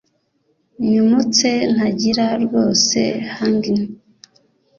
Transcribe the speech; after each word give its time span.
nimutse 0.87 1.49
ntangira 1.73 2.27
rwose 2.43 2.99
hangin' 3.35 3.79